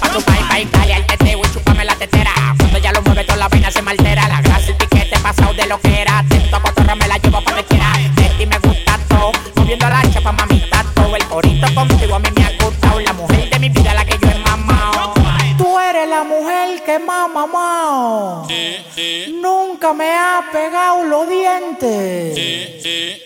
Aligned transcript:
pa' 0.00 0.08
tu 0.08 0.20
bang 0.20 0.48
bang. 0.48 0.70
Dale 0.70 0.94
al 0.94 1.06
teteo 1.06 1.40
y 1.44 1.48
chúpame 1.52 1.84
la 1.84 1.94
tetera. 1.94 2.32
Cuando 2.58 2.78
ya 2.78 2.92
lo 2.92 3.02
mueve 3.02 3.24
toda 3.24 3.36
la 3.36 3.48
vaina 3.48 3.70
se 3.70 3.82
me 3.82 3.90
altera. 3.90 4.28
La 4.28 4.40
grasa 4.40 4.70
y 4.70 4.74
piquete 4.74 5.18
pasado 5.20 5.52
de 5.54 5.66
lo 5.66 5.80
que 5.80 6.00
era. 6.02 6.18
Atento 6.18 6.56
a 6.56 6.60
cotorra 6.62 6.94
me 6.94 7.06
la 7.08 7.18
llevo 7.18 7.42
pa' 7.42 7.50
donde 7.50 7.64
quiera. 7.64 7.92
De 8.16 8.28
ti 8.36 8.46
me 8.46 8.58
gusta 8.58 8.98
todo. 9.08 9.32
Moviendo 9.56 9.88
la 9.88 10.02
chapa 10.12 10.32
mamita 10.32 10.84
todo. 10.94 11.16
El 11.16 11.24
corito 11.26 11.66
contigo 11.74 12.14
a 12.14 12.18
mí 12.18 12.28
me 12.36 12.44
ha 12.44 12.50
gustado. 12.62 13.00
La 13.00 13.12
mujer 13.12 13.50
de 13.50 13.58
mi 13.58 13.68
vida 13.68 13.94
la 13.94 14.04
que 14.04 14.18
yo 14.18 14.30
he 14.30 14.38
mamado. 14.38 15.14
Tú 15.58 15.78
eres 15.78 16.08
la 16.08 16.24
mujer 16.24 16.82
que 16.84 16.98
más 16.98 17.28
mamado. 17.30 18.46
Nunca 19.40 19.92
me 19.92 20.12
ha 20.14 20.44
pegado 20.52 21.04
los 21.04 21.28
dientes. 21.28 22.34
la 22.84 23.25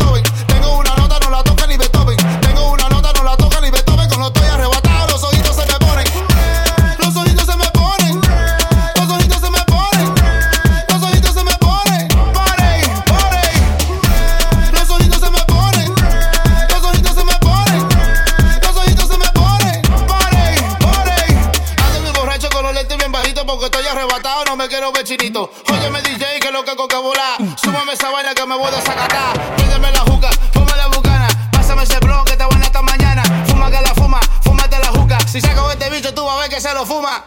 Chinito. 25.17 25.51
Óyeme 25.69 26.01
DJ, 26.01 26.39
que 26.39 26.51
lo 26.51 26.63
que 26.63 26.75
coca 26.75 26.99
volar. 26.99 27.37
Súbame 27.57 27.93
esa 27.93 28.09
vaina 28.11 28.33
que 28.33 28.45
me 28.45 28.55
voy 28.55 28.67
a 28.67 28.71
desacatar. 28.71 29.55
Préndeme 29.55 29.91
la 29.91 29.99
juca, 29.99 30.29
fuma 30.53 30.75
la 30.77 30.87
bucana. 30.87 31.27
Pásame 31.51 31.83
ese 31.83 31.99
blon 31.99 32.23
que 32.23 32.33
está 32.33 32.47
buena 32.47 32.65
esta 32.65 32.81
mañana. 32.81 33.23
Fuma 33.47 33.69
que 33.69 33.81
la 33.81 33.93
fuma, 33.93 34.19
fúmate 34.41 34.79
la 34.79 34.87
juca. 34.87 35.17
Si 35.27 35.41
saco 35.41 35.69
este 35.71 35.89
bicho, 35.89 36.13
tú 36.13 36.23
vas 36.23 36.37
a 36.37 36.39
ver 36.41 36.49
que 36.49 36.61
se 36.61 36.73
lo 36.73 36.85
fuma, 36.85 37.25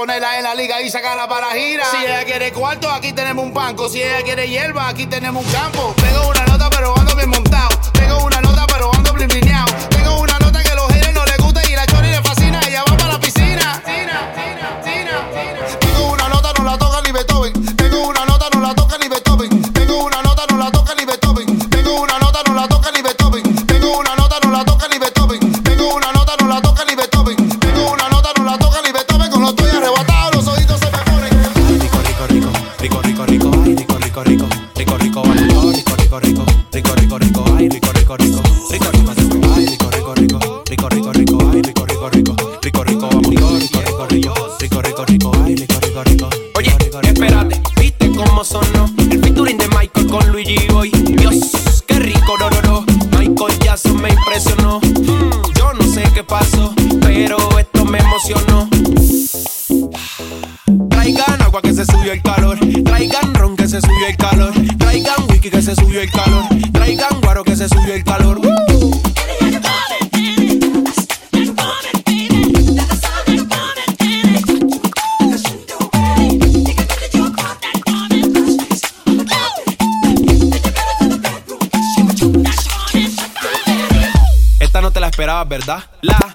ponerla 0.00 0.38
en 0.38 0.44
la 0.44 0.54
liga 0.54 0.80
y 0.80 0.88
sacarla 0.88 1.28
para 1.28 1.50
gira. 1.50 1.84
Si 1.90 1.98
ella 1.98 2.24
quiere 2.24 2.52
cuarto, 2.54 2.88
aquí 2.88 3.12
tenemos 3.12 3.44
un 3.44 3.52
banco. 3.52 3.86
Si 3.86 4.02
ella 4.02 4.22
quiere 4.22 4.48
hierba, 4.48 4.88
aquí 4.88 5.06
tenemos 5.06 5.44
un 5.44 5.52
campo. 5.52 5.94
Tengo 6.00 6.26
una 6.26 6.46
nota, 6.46 6.70
pero 6.70 6.96
ando 6.96 7.14
bien 7.16 7.28
montado. 7.28 7.68
Tengo 7.92 8.24
una 8.24 8.40
nota, 8.40 8.64
pero 8.66 8.90
ando 8.94 9.12
blineado. 9.12 9.89
Se 63.80 63.86
subió 63.86 64.06
el 64.06 64.16
calor. 64.16 64.52
Traigan 64.78 65.24
whisky 65.28 65.50
que 65.50 65.62
se 65.62 65.74
subió 65.74 66.00
el 66.00 66.10
calor. 66.10 66.44
Traigan 66.72 67.20
guaro 67.20 67.44
que 67.44 67.56
se 67.56 67.68
subió 67.68 67.94
el 67.94 68.04
calor. 68.04 68.40
Esta 84.58 84.80
no 84.80 84.92
te 84.92 85.00
la 85.00 85.08
esperabas, 85.08 85.48
¿verdad? 85.48 85.84
La 86.02 86.29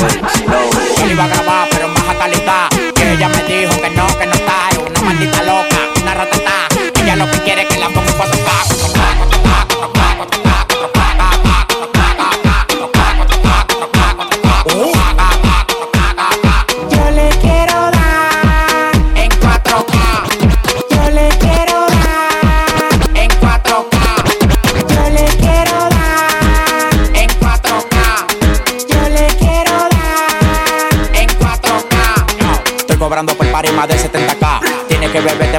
What? 0.00 0.39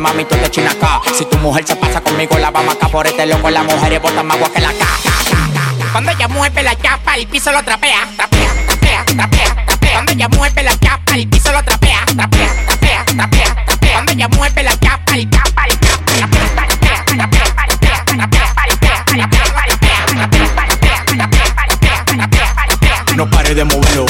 Mami, 0.01 0.25
tú 0.25 0.35
de 0.35 0.49
china 0.49 0.71
acá. 0.71 0.99
Si 1.15 1.23
tu 1.25 1.37
mujer 1.37 1.65
se 1.65 1.75
pasa 1.75 2.01
conmigo, 2.01 2.37
la 2.37 2.51
vamos 2.51 2.75
acá 2.75 2.89
por 2.89 3.07
este 3.07 3.25
loco. 3.25 3.49
La 3.49 3.63
mujer 3.63 3.93
es 3.93 4.01
bota 4.01 4.23
más 4.23 4.35
agua 4.35 4.51
que 4.51 4.59
la 4.59 4.73
ca. 4.73 4.87
Cuando 5.91 6.11
ella 6.11 6.27
mueve 6.27 6.63
la 6.63 6.75
chapa, 6.75 7.15
el 7.15 7.27
piso 7.27 7.51
lo 7.51 7.63
trapea, 7.63 8.07
trapea, 8.17 8.49
trapea, 8.65 9.05
trapea, 9.05 9.65
trapea. 9.65 9.93
Cuando 9.93 10.11
ella 10.13 10.27
mueve 10.29 10.63
la 10.63 10.77
chapa, 10.79 11.15
el 11.15 11.27
piso 11.27 11.51
lo 11.51 11.63
trapea, 11.63 12.05
trapea, 12.05 12.65
trapea, 12.65 13.05
trapea, 13.05 13.65
trapea. 13.65 13.93
Cuando 13.93 14.11
ella 14.13 14.27
mueve 14.29 14.63
la 14.63 14.79
chapa, 14.79 15.15
el 15.15 15.29
chapa, 15.29 15.65
el 15.65 15.79
chapa, 15.79 16.05
trapea, 16.05 17.05
trapea, 17.05 17.05
trapea, 17.05 17.43
trapea. 17.45 17.81
No 23.15 23.29
pare 23.29 23.53
de 23.53 23.65
moverlo. 23.65 24.05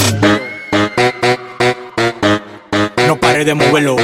No 3.07 3.17
pare 3.17 3.43
de 3.43 3.53
moverlo. 3.55 3.95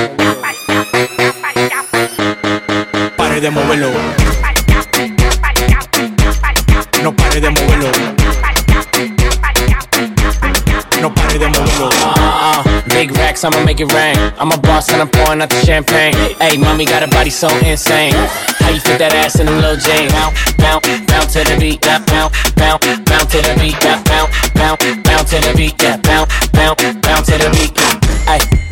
Racks, 13.37 13.43
I'ma 13.43 13.63
make 13.65 13.79
it 13.79 13.91
rain. 13.93 14.17
I'm 14.37 14.51
a 14.51 14.57
boss 14.57 14.89
and 14.91 15.01
I'm 15.01 15.09
pouring 15.09 15.41
out 15.41 15.49
the 15.49 15.61
champagne. 15.65 16.13
Hey, 16.39 16.57
mommy 16.57 16.85
got 16.85 17.03
a 17.03 17.07
body 17.07 17.29
so 17.29 17.47
insane. 17.65 18.13
How 18.59 18.69
you 18.69 18.79
fit 18.79 18.99
that 18.99 19.13
ass 19.13 19.39
in 19.39 19.45
them 19.45 19.61
little 19.61 19.77
jeans? 19.77 20.11
Bounce, 20.13 20.53
bounce, 20.57 20.87
bounce 21.07 21.33
to 21.33 21.43
the 21.43 21.57
beat, 21.59 21.85
yeah, 21.85 21.99
bounce, 22.05 22.33
bounce, 22.53 22.85
bounce 23.05 23.31
to 23.31 23.41
the 23.41 23.55
beat, 23.59 23.77
yeah, 23.83 24.01
bounce, 24.03 24.31
bounce, 24.53 24.83
bounce 25.03 25.29
to 25.31 25.37
the 25.41 25.53
beat, 25.55 25.81
yeah, 25.81 25.97
bounce, 25.97 26.49
bounce, 26.49 26.83
bounce 27.01 27.27
to 27.27 27.37
the 27.37 27.49
beat. 27.51 27.73
Ay, 27.77 27.96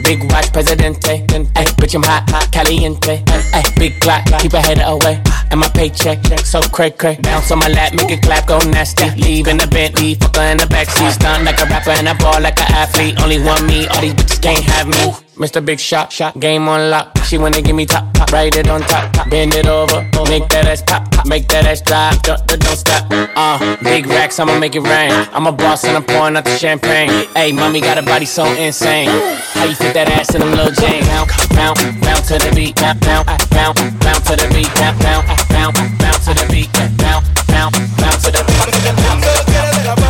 big 0.05 0.31
watch, 0.31 0.51
presidente. 0.51 1.25
Eh? 1.33 1.45
Ay, 1.55 1.63
eh, 1.63 1.73
bitch, 1.77 1.95
I'm 1.95 2.03
hot, 2.03 2.29
hot, 2.29 2.49
caliente. 2.51 3.23
Ay, 3.27 3.59
eh, 3.59 3.63
big 3.77 3.99
clock, 3.99 4.23
keep 4.39 4.53
your 4.53 4.61
head 4.61 4.79
away. 4.85 5.21
And 5.51 5.59
my 5.59 5.69
paycheck, 5.69 6.19
so 6.45 6.61
cray 6.61 6.91
cray. 6.91 7.17
Bounce 7.21 7.51
on 7.51 7.59
my 7.59 7.67
lap, 7.67 7.93
make 7.93 8.11
it 8.11 8.21
clap, 8.21 8.47
go 8.47 8.59
nasty. 8.59 9.09
Leave 9.21 9.47
in 9.47 9.57
the 9.57 9.67
Bentley, 9.67 10.15
fucker 10.15 10.51
in 10.51 10.57
the 10.57 10.65
backseat. 10.65 11.13
Stunt 11.13 11.43
like 11.43 11.59
a 11.59 11.65
rapper 11.65 11.91
and 11.91 12.07
I 12.07 12.13
ball 12.13 12.39
like 12.41 12.59
an 12.59 12.71
athlete. 12.71 13.21
Only 13.21 13.39
one 13.41 13.65
me, 13.65 13.87
all 13.87 14.01
these 14.01 14.13
bitches 14.13 14.41
can't 14.41 14.63
have 14.63 14.87
me. 14.87 15.24
Mr. 15.35 15.63
Big 15.63 15.79
Shot, 15.79 16.13
shot, 16.13 16.39
game 16.39 16.67
on 16.69 16.89
lock. 16.89 17.17
She 17.25 17.37
wanna 17.37 17.61
give 17.61 17.75
me 17.75 17.85
top, 17.85 18.13
top, 18.13 18.31
ride 18.31 18.55
it 18.55 18.69
on 18.69 18.81
top, 18.81 19.11
top, 19.11 19.29
bend 19.29 19.53
it 19.53 19.67
over, 19.67 20.01
make 20.29 20.47
that 20.49 20.65
ass 20.65 20.81
pop, 20.81 21.11
pop, 21.11 21.27
make 21.27 21.47
that 21.49 21.65
ass 21.65 21.81
drop, 21.81 22.21
don't, 22.23 22.47
don't 22.47 22.77
stop. 22.77 23.05
Uh, 23.11 23.75
big 23.83 24.07
racks, 24.07 24.39
I'ma 24.39 24.57
make 24.59 24.75
it 24.75 24.81
rain. 24.81 25.11
I'm 25.33 25.45
a 25.47 25.51
boss 25.51 25.83
and 25.83 25.97
I'm 25.97 26.03
pouring 26.03 26.37
out 26.37 26.45
the 26.45 26.55
champagne. 26.57 27.09
Hey, 27.35 27.51
mommy 27.51 27.81
got 27.81 27.97
a 27.97 28.01
body 28.01 28.25
so 28.25 28.45
insane. 28.55 29.09
How 29.51 29.65
you 29.65 29.75
fit 29.75 29.93
that 29.93 30.09
ass 30.09 30.33
in 30.33 30.39
them 30.39 30.51
little 30.51 30.71
jeans? 30.71 31.05
Bounce, 31.07 31.47
bounce, 31.49 31.81
bounce 31.99 32.27
to 32.29 32.37
the 32.39 32.51
beat, 32.55 32.75
bounce, 32.75 32.99
bounce, 33.05 33.45
bounce, 33.47 33.81
bounce 33.99 34.25
to 34.27 34.35
the 34.35 34.47
beat, 34.53 34.71
bounce, 34.75 35.03
bounce, 35.03 35.27
bounce, 35.51 35.79
bounce 35.99 36.25
to 36.25 36.33
the 36.33 36.47
beat, 36.47 36.71
bounce, 36.97 37.27
bounce, 37.47 37.75
bounce 37.99 38.23
to 38.23 38.31
the 38.31 38.43
beat. 38.47 40.04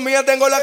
Mías, 0.00 0.24
tengo 0.24 0.48
la 0.48 0.62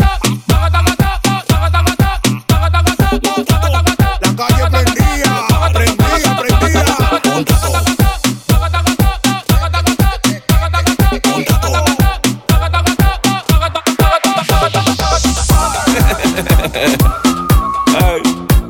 Ay, 18.03 18.21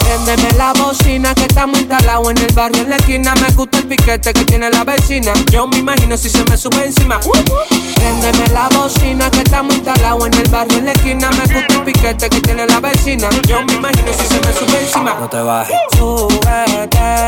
Préndeme 0.00 0.58
bocina 0.74 1.34
que 1.34 1.42
estamos 1.42 1.78
instalados 1.78 2.30
en 2.30 2.38
el 2.38 2.52
barrio 2.54 2.82
en 2.82 2.90
la 2.90 2.96
esquina. 2.96 3.34
Me 3.36 3.50
gusta 3.54 3.78
el 3.78 3.86
piquete 3.86 4.32
que 4.32 4.44
tiene 4.44 4.70
la 4.70 4.84
vecina. 4.84 5.32
Yo 5.50 5.66
me 5.66 5.78
imagino 5.78 6.16
si 6.16 6.28
se 6.28 6.44
me 6.44 6.56
sube 6.56 6.86
encima. 6.86 7.20
Préndeme 7.94 8.48
la 8.52 8.68
bocina 8.68 9.30
que 9.30 9.38
estamos 9.38 9.74
instalados 9.74 10.26
en 10.26 10.34
el 10.34 10.48
barrio 10.50 10.78
en 10.78 10.84
la 10.86 10.92
esquina. 10.92 11.30
Me 11.30 11.54
gusta 11.54 11.74
el 11.74 11.82
piquete 11.84 12.28
que 12.28 12.40
tiene 12.40 12.66
la 12.66 12.80
vecina. 12.80 13.28
Yo 13.46 13.62
me 13.64 13.74
imagino 13.74 14.12
si 14.12 14.26
se 14.26 14.40
me 14.40 14.52
sube 14.52 14.80
encima. 14.80 15.14
No 15.20 15.28
te 15.28 15.40
bajes, 15.40 15.76
Súbete, 15.96 17.26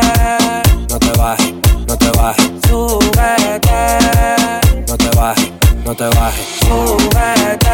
no 0.89 0.99
te 0.99 1.11
bajes, 1.17 1.53
no 1.87 1.97
te 1.97 2.11
bajes, 2.11 2.51
súbete, 2.67 4.60
no 4.91 4.97
te 4.97 5.09
bajes, 5.17 5.51
no 5.85 5.95
te 5.95 6.03
bajes, 6.03 6.45
súbete, 6.59 7.69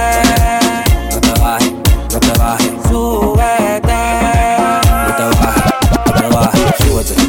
no 1.12 1.20
te 1.20 1.42
bajes, 1.42 1.74
no 2.14 2.20
te 2.20 2.40
bajes, 2.40 2.72
súbete. 2.88 3.37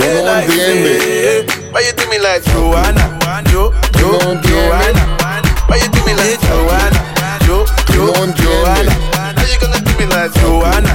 No 0.00 0.24
life, 0.24 0.48
entiendes. 0.48 1.02
eh. 1.04 1.46
Why 1.72 1.80
you 1.86 1.92
do 1.92 2.04
me 2.10 2.18
like 2.18 2.42
Joanna? 2.44 3.04
Jo, 3.52 3.72
Jo. 3.98 4.18
Joanna. 4.42 5.02
Why 5.68 5.76
you 5.76 5.88
do 5.92 6.00
me 6.06 6.14
like 6.14 6.40
Joanna? 6.40 7.00
Jo, 7.46 7.64
Jo. 7.92 8.12
Joanna. 8.40 8.90
How 9.14 9.44
you 9.46 9.58
gonna 9.60 9.80
do 9.80 9.92
me 9.98 10.06
like 10.06 10.32
Joanna? 10.40 10.89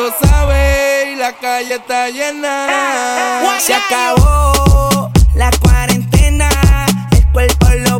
Lo 0.00 0.10
sabe 0.26 1.12
y 1.12 1.16
la 1.16 1.32
calle 1.32 1.74
está 1.74 2.08
llena. 2.08 3.42
Se 3.58 3.74
acabó 3.74 5.10
la 5.34 5.50
cuarentena, 5.60 6.48
el 7.12 7.26
cuerpo 7.32 7.66
lo 7.88 7.99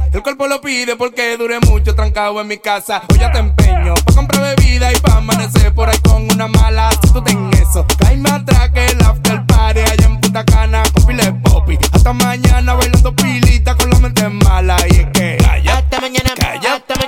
calle. 0.00 0.10
El 0.12 0.22
cuerpo 0.22 0.46
lo 0.46 0.60
pide 0.60 0.96
porque 0.96 1.36
duré 1.36 1.58
mucho 1.60 1.94
trancado 1.94 2.40
en 2.40 2.46
mi 2.46 2.58
casa. 2.58 3.02
Hoy 3.10 3.18
ya 3.18 3.30
te 3.32 3.38
empeño 3.38 3.94
pa 3.94 4.12
comprar 4.14 4.56
bebida 4.56 4.92
y 4.92 4.96
pa 4.96 5.18
amanecer 5.18 5.74
por 5.74 5.88
ahí 5.88 5.98
con 6.02 6.30
una 6.32 6.46
mala. 6.48 6.90
Si 7.02 7.12
tú 7.12 7.22
ten 7.22 7.50
eso, 7.54 7.86
caíme 7.98 8.30
atrás 8.30 8.70
que 8.70 8.86
el 8.86 9.02
after 9.02 9.44
party 9.46 9.80
allá 9.80 10.06
en 10.06 10.20
Punta 10.20 10.44
Cana 10.44 10.82
con 10.94 11.06
pile 11.06 11.32
popi. 11.42 11.78
Hasta 11.92 12.12
mañana 12.12 12.74
bailando 12.74 13.14
pilita 13.14 13.74
con 13.76 13.90
la 13.90 13.98
mente 13.98 14.28
mala 14.28 14.76
y 14.90 14.96
es 15.00 15.06
que 15.12 15.36
calla, 15.38 15.78
Hasta 15.78 16.00
mañana, 16.00 16.30
Calla. 16.36 16.74
hasta 16.74 16.94
mañana, 16.96 17.07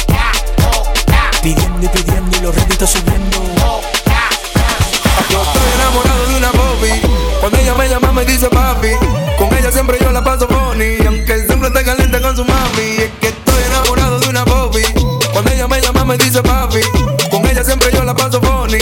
Pidiendo 1.41 1.83
y 1.83 1.87
pidiendo 1.87 2.37
y 2.37 2.41
los 2.41 2.55
réditos 2.55 2.89
subiendo. 2.91 3.37
Yo 5.29 5.41
estoy 5.41 5.71
enamorado 5.75 6.27
de 6.27 6.35
una 6.37 6.51
Bobby. 6.51 7.01
Cuando 7.39 7.57
ella 7.57 7.73
me 7.73 7.89
llama 7.89 8.11
me 8.11 8.25
dice 8.25 8.47
papi. 8.47 8.89
Con 9.39 9.51
ella 9.57 9.71
siempre 9.71 9.97
yo 9.99 10.11
la 10.11 10.23
paso 10.23 10.47
funny. 10.47 10.97
Aunque 11.07 11.45
siempre 11.47 11.69
esté 11.69 11.83
caliente 11.83 12.21
con 12.21 12.35
su 12.35 12.45
mami. 12.45 12.97
Es 12.99 13.11
que 13.19 13.27
estoy 13.29 13.63
enamorado 13.63 14.19
de 14.19 14.29
una 14.29 14.43
Bobby. 14.43 14.83
Cuando 15.33 15.51
ella 15.51 15.67
me 15.67 15.81
llama 15.81 16.05
me 16.05 16.17
dice 16.17 16.43
papi. 16.43 16.81
Con 17.31 17.45
ella 17.47 17.63
siempre 17.63 17.91
yo 17.91 18.03
la 18.03 18.13
paso 18.13 18.39
funny. 18.39 18.77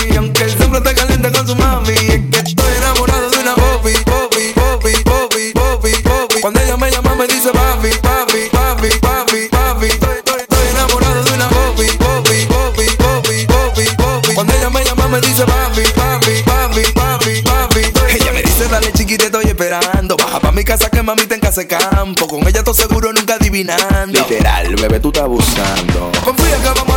Me 15.09 15.19
dice 15.21 15.45
papi, 15.45 15.83
papi, 15.95 16.43
papi, 16.43 16.93
papi, 16.93 17.41
papi. 17.41 17.79
Ella 18.15 18.31
me 18.31 18.41
dice 18.41 18.67
dale 18.67 18.91
chiquita 18.93 19.25
estoy 19.25 19.45
esperando. 19.45 20.15
Baja 20.15 20.39
pa' 20.39 20.51
mi 20.51 20.63
casa 20.63 20.89
que 20.89 21.01
mamita 21.01 21.35
en 21.35 21.41
casa 21.41 21.61
de 21.61 21.67
campo. 21.67 22.27
Con 22.27 22.47
ella 22.47 22.63
todo 22.63 22.73
seguro 22.73 23.11
nunca 23.11 23.35
adivinando. 23.35 24.19
Literal, 24.19 24.75
bebé, 24.75 24.99
tú 24.99 25.09
estás 25.09 25.23
abusando. 25.23 26.11
Confía 26.23 26.57
que 26.57 26.79
vamos 26.79 26.88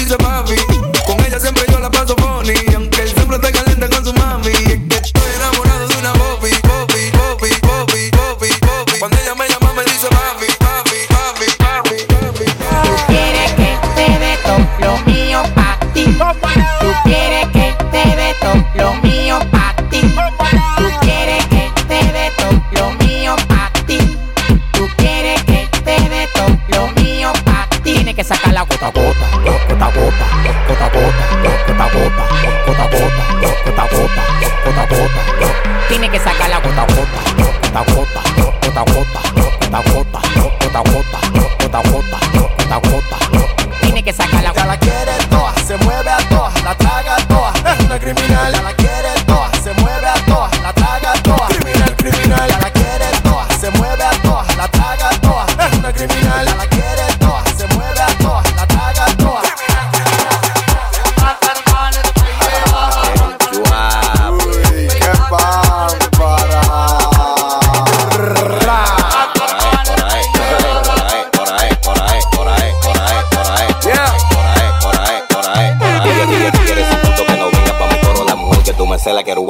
me 0.00 0.06
llama 0.06 0.42
me 0.44 0.69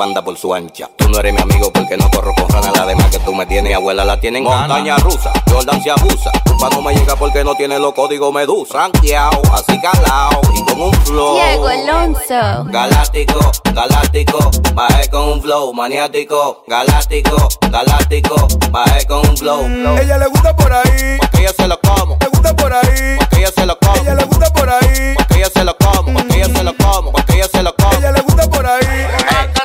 querubanda 0.00 0.24
por 0.24 0.38
su 0.38 0.54
ancha. 0.54 0.88
Tú 0.96 1.08
no 1.10 1.18
eres 1.18 1.34
mi 1.34 1.40
amigo 1.42 1.70
porque 1.72 1.96
no 1.96 2.10
corro 2.10 2.32
con 2.34 2.48
rana. 2.48 2.72
La 2.74 2.86
demás 2.86 3.06
que 3.10 3.18
tú 3.18 3.34
me 3.34 3.44
tienes, 3.44 3.74
abuela 3.74 4.04
la 4.04 4.18
tienen 4.18 4.44
Montaña 4.44 4.96
rusa, 4.96 5.30
Jordan 5.50 5.82
se 5.82 5.90
abusa. 5.90 6.32
Pa' 6.58 6.70
no 6.70 6.80
me 6.80 6.94
llega 6.94 7.16
porque 7.16 7.44
no 7.44 7.54
tiene 7.54 7.78
los 7.78 7.92
códigos 7.92 8.32
medusa. 8.32 8.78
Ranqueado, 8.78 9.42
así 9.52 9.78
calao 9.80 10.40
y 10.54 10.64
con 10.64 10.80
un 10.80 10.92
flow. 11.04 11.34
Diego 11.34 11.68
Alonso. 11.68 12.64
Galáctico, 12.70 13.40
galáctico, 13.74 14.50
bajé 14.74 15.10
con 15.10 15.28
un 15.28 15.42
flow 15.42 15.72
maniático. 15.74 16.64
Galáctico, 16.66 17.48
galáctico, 17.70 18.48
bajé 18.70 19.06
con 19.06 19.28
un 19.28 19.36
flow. 19.36 19.66
Ella 20.00 20.16
le 20.18 20.26
gusta 20.28 20.56
por 20.56 20.72
ahí. 20.72 21.18
Porque 21.18 21.42
yo 21.42 21.50
se 21.50 21.68
lo 21.68 21.78
como. 21.80 22.16
Le 22.20 22.28
gusta 22.28 22.56
por 22.56 22.72
ahí. 22.72 23.16
Porque 23.18 23.42
yo 23.42 23.48
se 23.48 23.66
lo 23.66 23.78
como. 23.78 23.96
Ella 23.96 24.14
le 24.14 24.24
gusta 24.24 24.52
por 24.52 24.70
ahí. 24.70 25.14
Porque 25.16 25.40
yo 25.40 25.46
se 25.52 25.64
lo 25.64 25.76
como. 25.76 26.12
Porque 26.14 26.38
yo 26.40 26.46
se 26.46 26.64
lo 26.64 26.76
como. 26.76 27.12
Porque 27.12 27.38
yo 27.38 27.44
se 27.52 27.62
lo 27.62 27.74
como. 27.76 27.92
Ella 27.98 28.12
le 28.12 28.20
gusta 28.22 28.48
por 28.50 28.66
ahí. 28.66 28.86
Ey, 28.86 29.59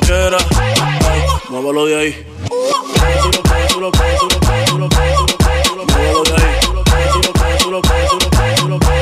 loquera, 0.00 0.38
de 1.86 1.96
ahí. 1.96 2.26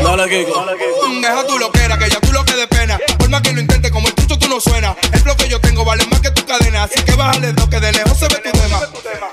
Dale, 0.02 0.28
Kiko. 0.28 0.64
Deja 1.20 1.46
tu 1.46 1.58
loquera, 1.58 1.98
que 1.98 2.08
ya 2.08 2.20
tú 2.20 2.32
lo 2.32 2.44
que 2.44 2.54
de 2.54 2.66
pena. 2.68 2.98
Por 3.18 3.28
más 3.28 3.42
que 3.42 3.52
lo 3.52 3.60
intentes, 3.60 3.90
como 3.90 4.08
el 4.08 4.14
tuyo 4.14 4.38
tú 4.38 4.48
no 4.48 4.60
suena. 4.60 4.96
El 5.12 5.20
flow 5.20 5.36
que 5.36 5.48
yo 5.48 5.60
tengo 5.60 5.84
vale 5.84 6.06
más 6.06 6.20
que 6.20 6.30
tu 6.30 6.44
cadena. 6.46 6.84
Así 6.84 7.02
que 7.02 7.14
bájale 7.14 7.52
dos, 7.52 7.68
que 7.68 7.80
de 7.80 7.92
lejos 7.92 8.18
se 8.18 8.28
ve 8.28 8.36
tu 8.36 8.50
tema. 8.50 8.80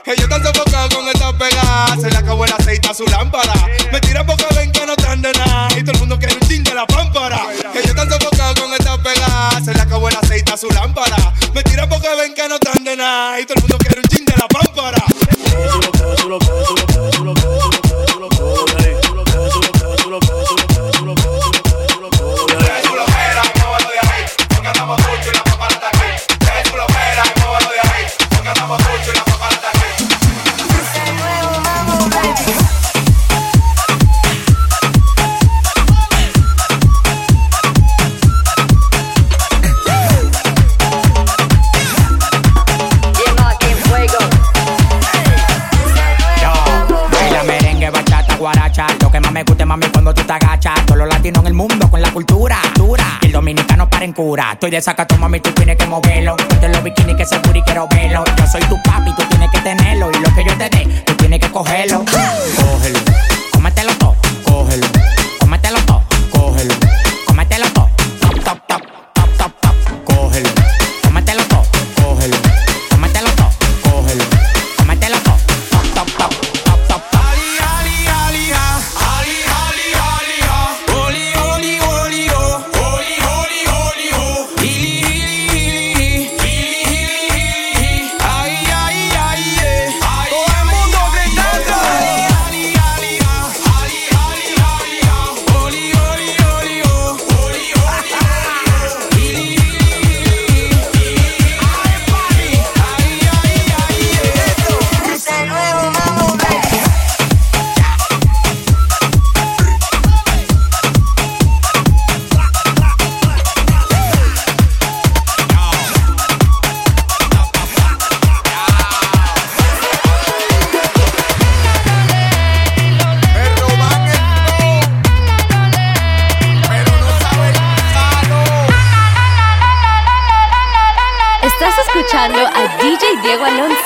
Ellos 0.06 0.24
están 0.24 0.44
sofocados 0.44 0.94
con 0.94 1.08
esta 1.08 1.38
pegada. 1.38 1.98
Se 2.00 2.10
le 2.10 2.18
acabó 2.18 2.46
el 2.46 2.54
aceite 2.54 2.90
a 2.90 2.94
su 2.94 3.06
lámpara. 3.06 3.54
Me 3.92 4.00
tiran 4.02 4.26
porque 4.26 4.46
ven 4.56 4.72
que 4.72 4.86
no 4.86 4.94
están 4.94 5.22
de 5.22 5.32
nada. 5.34 5.68
Y 5.78 5.84
todo 5.84 5.94
el 5.94 6.00
mundo 6.00 6.20
quiere 6.20 6.36
un 6.36 6.48
chin 6.48 6.64
de 6.64 6.74
la 6.74 6.86
pámpara. 6.86 7.42
Ellos 7.74 7.86
están 7.86 8.10
sofocados 8.10 8.60
con 8.60 8.74
esta 8.74 8.98
pegada. 9.02 9.62
Se 9.64 9.74
le 9.74 9.82
acabó 9.82 10.10
el 10.10 10.16
aceite 10.16 10.54
a 10.54 10.58
su 10.58 10.70
lámpara. 10.70 11.05
Estoy 54.56 54.72
de 54.72 54.82
saca, 54.82 55.06
toma 55.06 55.24
mami, 55.24 55.42
tú 55.42 55.52
tienes 55.52 55.76
que 55.76 55.86
moverlo. 55.86 56.38
De 56.62 56.70
los 56.70 56.82
bikinis 56.82 57.18
que 57.18 57.26
se 57.26 57.36
y 57.36 57.62
quiero 57.64 57.90
verlo. 57.90 58.24
Yo 58.38 58.48
soy 58.48 58.62
tu 58.62 58.82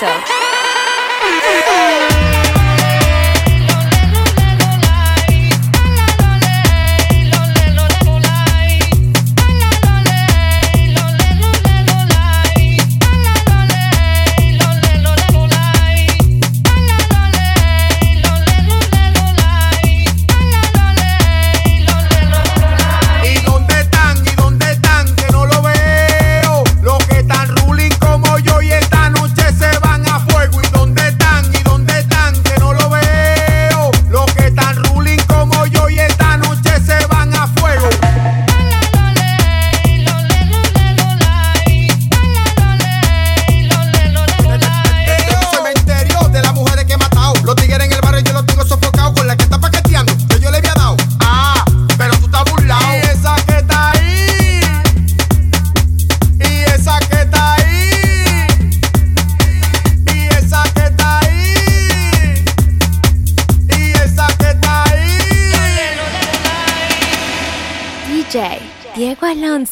myself. 0.01 0.28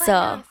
的 0.08 0.42